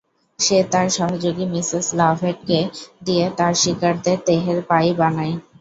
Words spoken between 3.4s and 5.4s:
শিকারদের দেহের পাই বানায়।